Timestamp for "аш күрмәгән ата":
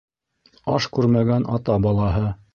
0.77-1.79